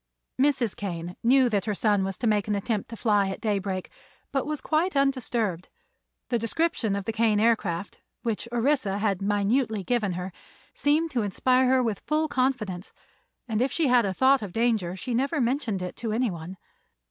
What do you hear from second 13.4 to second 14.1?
and if she had